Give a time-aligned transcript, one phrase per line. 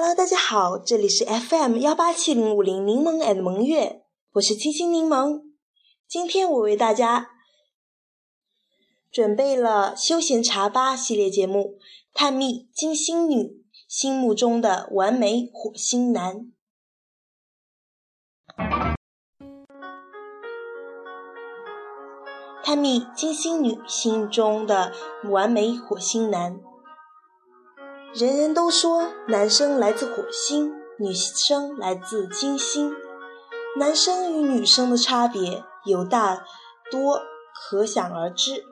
[0.00, 4.04] Hello，大家好，这里是 FM 幺八七零五零柠檬 and 萌月，
[4.34, 5.42] 我是清新柠檬。
[6.06, 7.30] 今天我为大家
[9.10, 11.80] 准备了休闲茶吧系列节目，
[12.14, 16.52] 探秘金星女心目中的完美火星男。
[22.62, 24.92] 探秘金星女心中的
[25.28, 26.60] 完美火星男。
[28.14, 32.94] 人人都说男生来自火星，女生来自金星。
[33.76, 36.42] 男生与女生的差别有大
[36.90, 37.20] 多
[37.54, 38.64] 可想而知。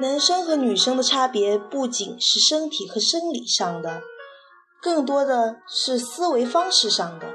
[0.00, 4.00] 男生和女生的差别不仅是身体和生理上的，
[4.80, 7.26] 更多的是思维方式上的。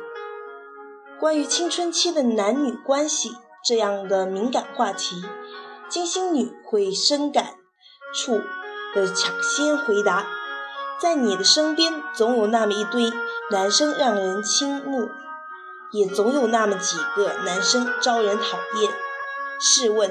[1.19, 3.31] 关于青春期的男女关系
[3.65, 5.21] 这样的敏感话题，
[5.89, 7.55] 金星女会深感
[8.13, 8.39] 触。
[8.95, 10.25] 的抢先回答，
[10.99, 13.11] 在你的身边总有那么一堆
[13.51, 15.11] 男生让人倾慕，
[15.91, 18.91] 也总有那么几个男生招人讨厌。
[19.59, 20.09] 试问，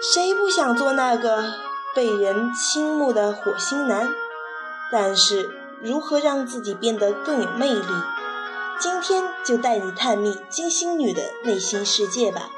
[0.00, 1.54] 谁不想做那个
[1.94, 4.14] 被人倾慕的火星男？
[4.92, 5.50] 但是，
[5.82, 7.86] 如何让自己变得更有魅力？
[8.78, 12.50] 今天就带你探秘金星女的内心世界吧。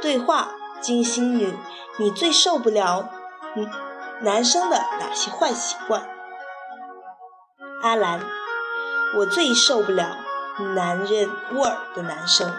[0.00, 1.56] 对话：金星女。
[2.02, 3.08] 你最受不了
[3.54, 3.70] 嗯
[4.22, 6.02] 男生的哪些坏习惯？
[7.80, 8.20] 阿兰，
[9.18, 10.16] 我最受不了
[10.74, 12.52] 男人味儿的男生，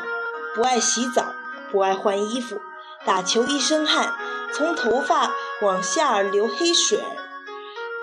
[0.55, 1.25] 不爱洗澡，
[1.73, 2.61] 不爱换衣服，
[3.03, 4.13] 打球一身汗，
[4.53, 5.29] 从头发
[5.61, 7.03] 往下流黑水，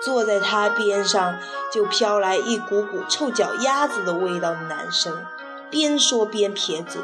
[0.05, 1.39] 坐在他边上
[1.73, 5.25] 就飘来一股股臭脚丫子的味道的男生，
[5.71, 7.01] 边说边撇嘴。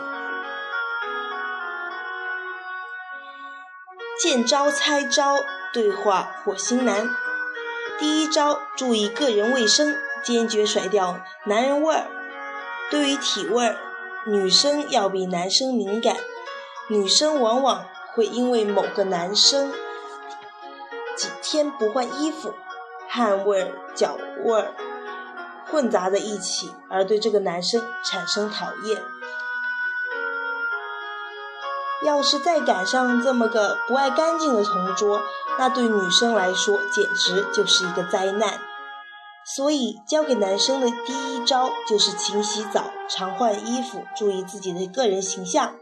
[4.20, 5.36] 见招拆招
[5.72, 7.10] 对话火星男，
[8.00, 12.08] 第一招注意个人卫生，坚决甩掉男人味儿。
[12.90, 13.78] 对于体味儿，
[14.26, 16.16] 女生要比男生敏感。
[16.90, 19.72] 女生往往会因为某个男生
[21.16, 22.54] 几天不换衣服，
[23.08, 24.74] 汗味儿、脚味儿
[25.70, 29.02] 混杂在一起，而对这个男生产生讨厌。
[32.08, 35.22] 要是再赶上这么个不爱干净的同桌，
[35.60, 38.62] 那对女生来说简直就是一个灾难。
[39.44, 45.76] 所以，教给男生的第一招就是勤洗澡、常换衣服，注意自己的个人形象。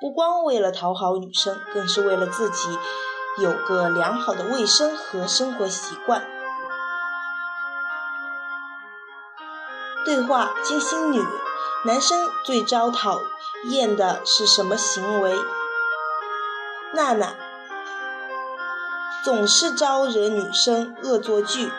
[0.00, 2.76] 不光为了讨好女生，更是为了自己
[3.38, 6.24] 有个良好的卫生和生活习惯。
[10.04, 11.24] 对话：金星女，
[11.84, 13.20] 男生最招讨
[13.66, 15.36] 厌的是什么行为？
[16.94, 17.34] 娜娜
[19.22, 21.70] 总是招惹女生恶作剧，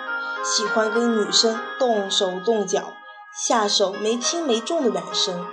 [0.44, 2.94] 喜欢跟女生动手动脚，
[3.34, 5.48] 下手没轻没重的男生，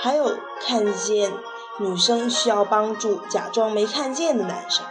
[0.00, 1.32] 还有看见
[1.78, 4.86] 女生需要帮助，假装没看见的男生。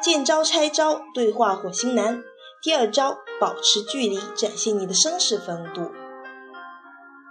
[0.00, 2.22] 见招拆招，对话火星男。
[2.62, 5.90] 第二招，保持距离，展现你的绅士风度。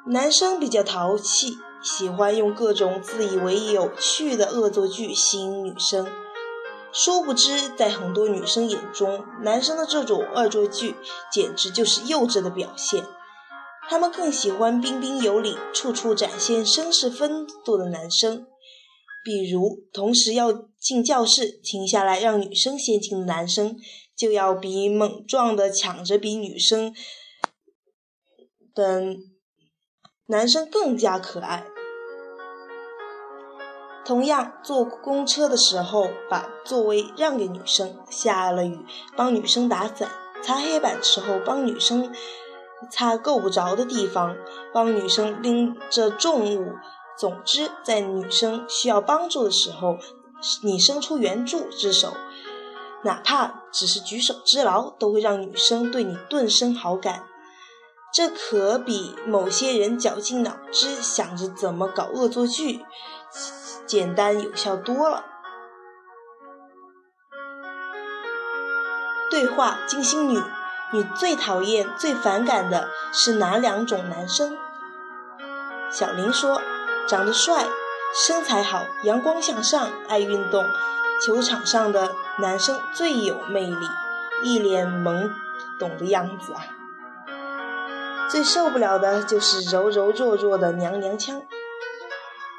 [0.07, 1.57] 男生比较淘气。
[1.83, 6.07] 喜欢用各种自以为有趣的恶作剧吸引女生，
[6.93, 10.95] 殊不知在很多女生眼中，男生的这种恶作剧
[11.31, 13.03] 简直就是幼稚的表现。
[13.89, 18.47] 他们更喜欢彬彬有礼、处处展现绅士风度的男生，
[19.25, 23.75] 比如同时要进教室，停下来让女生先进的男生，
[24.15, 26.95] 就要比猛撞的抢着比女生
[28.73, 29.01] 的
[30.27, 31.65] 男生更加可爱。
[34.05, 38.85] 同样，坐公车的时候把座位让给女生，下了雨
[39.15, 40.09] 帮女生打伞，
[40.43, 42.13] 擦黑板的时候帮女生
[42.91, 44.35] 擦够不着的地方，
[44.73, 46.73] 帮女生拎着重物。
[47.17, 49.97] 总之，在女生需要帮助的时候，
[50.63, 52.11] 你伸出援助之手，
[53.03, 57.23] 哪怕只是举手之劳，都会让女生对你顿生好感。
[58.11, 62.83] 这可比某些人绞尽脑汁想着怎么搞恶作剧。
[63.85, 65.25] 简单有效多了。
[69.29, 70.41] 对话：金星女，
[70.91, 74.55] 你最讨厌、最反感的是哪两种男生？
[75.89, 76.61] 小林说：
[77.07, 77.65] 长得帅、
[78.13, 80.63] 身材好、阳光向上、爱运动，
[81.25, 83.87] 球场上的男生最有魅力，
[84.43, 85.31] 一脸懵
[85.79, 86.61] 懂的样子啊。
[88.29, 91.41] 最受不了的就是柔柔弱弱的娘娘腔。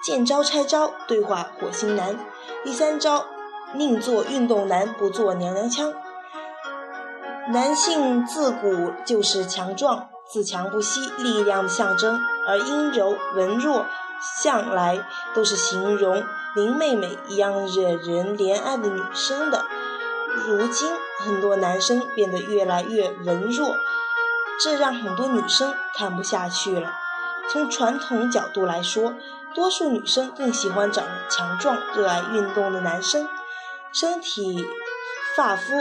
[0.04, 2.18] 见招拆招，对话火星男。
[2.62, 3.24] 第三招，
[3.72, 5.94] 宁做运动男，不做娘娘腔。
[7.48, 13.86] 男性自古就是强壮、自强不息、力量的象征，而阴柔、文弱
[14.42, 15.02] 向来
[15.34, 16.22] 都是形容
[16.54, 19.64] 林妹妹一样惹人怜爱的女生的。
[20.46, 23.74] 如今，很多男生变得越来越文弱，
[24.62, 26.92] 这让很多女生看不下去了。
[27.50, 29.14] 从传统角度来说，
[29.54, 33.28] 多数女生更喜欢长得强壮、热爱运动的男生。
[33.92, 34.66] 身体
[35.36, 35.72] 发肤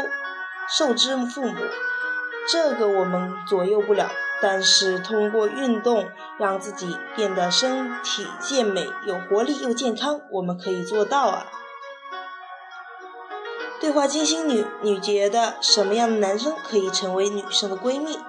[0.68, 1.56] 受之父母，
[2.52, 4.12] 这个我们左右不了。
[4.42, 11.46] 但是通过运动让自己变得身体健美、有活力又健康，我们可以做到啊！
[13.80, 18.20] 对话金星女，你觉得什么样的男生可以成为女生的闺蜜？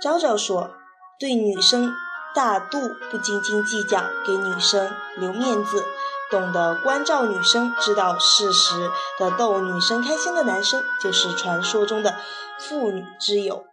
[0.00, 0.74] 昭昭说
[1.18, 1.94] ：“对女生
[2.36, 5.82] 大度，不斤斤计较，给女生留面子，
[6.30, 12.14] 懂得关照女生，知道适时的逗女生开心的男生，就是传说中的
[12.58, 13.64] 妇女之友。”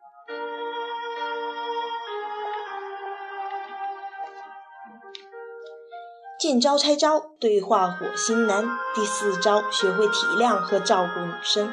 [6.39, 8.65] 见招拆招，对话火星男。
[8.95, 11.69] 第四招，学会体谅和照顾女生。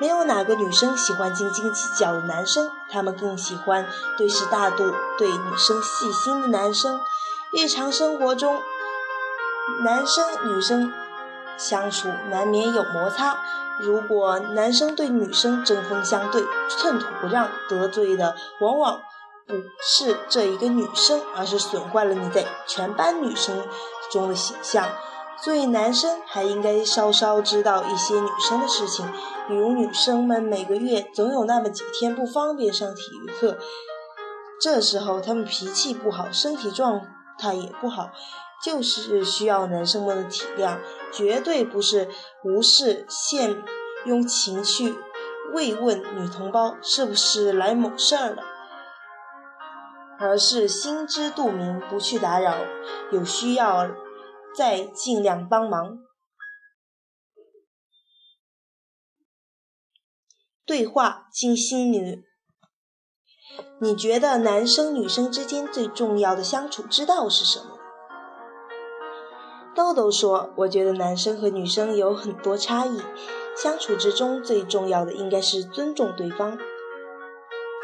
[0.00, 3.86] 没有哪个女生喜欢斤斤计较的男生，他们更喜欢
[4.18, 7.00] 对事大度、对女生细心的男生。
[7.52, 8.60] 日常生活中，
[9.84, 10.92] 男生女生
[11.56, 13.38] 相处难免有摩擦。
[13.78, 19.00] 如果男生对女生针锋相对、寸土不让，得罪的往往。
[19.46, 23.62] 不是这一个女生，而是损坏了你在全班女生
[24.10, 24.88] 中的形象。
[25.42, 29.06] 所以男生还应该稍稍知道一些女生的事情，
[29.46, 33.58] 比如女生们每个月总有那么几天不方便上体育课，
[34.60, 37.02] 这时候她们脾气不好，身体状
[37.38, 38.10] 态也不好，
[38.62, 40.78] 就是需要男生们的体谅，
[41.12, 42.08] 绝对不是
[42.42, 43.62] 无事现
[44.06, 44.96] 用情绪
[45.52, 48.42] 慰问女同胞是不是来某事儿了。
[50.16, 52.54] 而是心知肚明，不去打扰，
[53.10, 53.88] 有需要
[54.56, 55.98] 再尽量帮忙。
[60.64, 62.24] 对话金星女，
[63.80, 67.78] 你觉得男生女生之间最重要的相处之道是什么？
[69.74, 73.02] 豆豆说：“我觉得男生和女生有很多差异，
[73.56, 76.56] 相处之中最重要的应该是尊重对方。”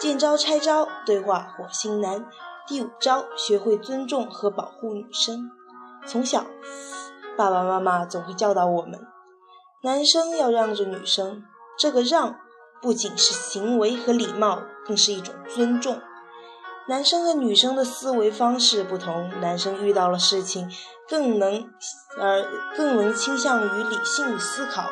[0.00, 2.26] 见招拆招，对话火星男。
[2.66, 5.50] 第五招，学会尊重和保护女生。
[6.06, 6.44] 从小，
[7.36, 9.00] 爸爸妈妈总会教导我们，
[9.82, 11.42] 男生要让着女生。
[11.78, 12.36] 这个让，
[12.82, 16.00] 不仅是行为和礼貌，更是一种尊重。
[16.88, 20.68] 男生和女生的思维方式不同，男生遇到了事情，
[21.08, 21.70] 更能
[22.18, 22.44] 而
[22.76, 24.84] 更能倾向于理性的思考。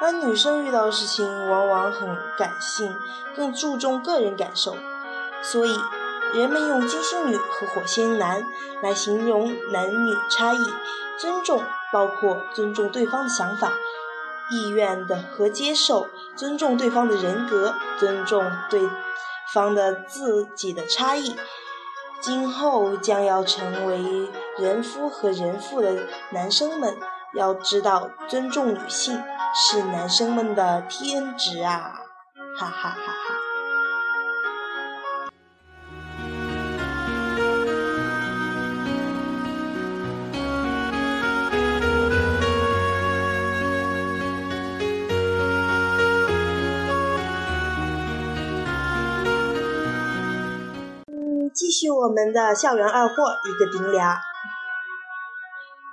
[0.00, 2.92] 而女生遇到事情往往很感性，
[3.34, 4.76] 更注重个人感受，
[5.42, 5.70] 所以
[6.34, 8.44] 人们用金星女和火星男
[8.82, 10.66] 来形容男女差异。
[11.18, 13.72] 尊重包括尊重对方的想法、
[14.50, 18.82] 意愿的和接受，尊重对方的人格，尊重对
[19.54, 21.34] 方的自己的差异。
[22.20, 26.98] 今后将要成为人夫和人妇的男生们，
[27.34, 29.22] 要知道尊重女性。
[29.58, 31.94] 是男生们的天职啊！
[32.58, 33.55] 哈哈哈哈。
[51.78, 54.18] 续我们的校园二货，一个顶俩。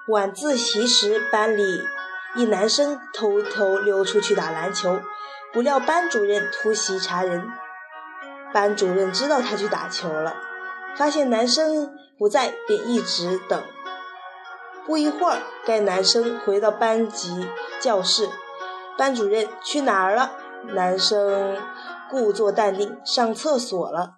[0.07, 1.83] 晚自习时，班里。
[2.35, 5.01] 一男生偷偷溜出去打篮球，
[5.51, 7.47] 不料班主任突袭查人。
[8.51, 10.33] 班主任知道他去打球了，
[10.95, 13.63] 发现男生不在，便一直等。
[14.87, 17.47] 不一会儿，该男生回到班级
[17.79, 18.27] 教室，
[18.97, 20.31] 班主任去哪儿了？
[20.69, 21.61] 男生
[22.09, 24.15] 故作淡定，上厕所了。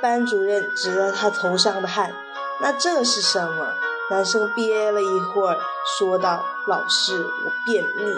[0.00, 2.12] 班主任指着他头上的汗，
[2.60, 3.74] 那这是什么？
[4.08, 5.58] 男生憋了一会儿，
[5.98, 8.16] 说道：“老师，我便秘。”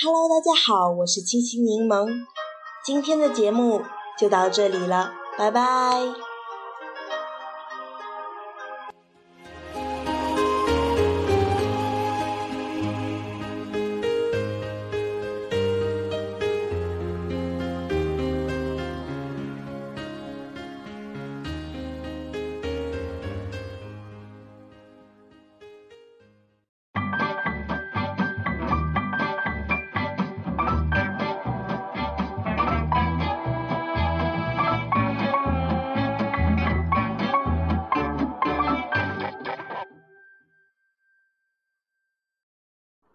[0.00, 2.08] Hello，大家好，我是清新柠檬。
[2.84, 3.82] 今天的节目
[4.16, 5.58] 就到这里了，拜拜。